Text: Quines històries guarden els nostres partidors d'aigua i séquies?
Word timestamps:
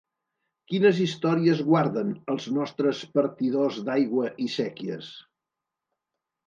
Quines 0.71 1.01
històries 1.03 1.61
guarden 1.67 2.09
els 2.35 2.49
nostres 2.57 3.05
partidors 3.19 3.81
d'aigua 3.91 4.35
i 4.47 4.53
séquies? 4.59 5.13